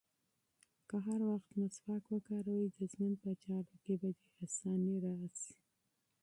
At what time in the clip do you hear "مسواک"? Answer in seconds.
1.59-2.03